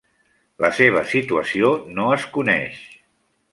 [0.65, 2.83] La seva situació no es coneix.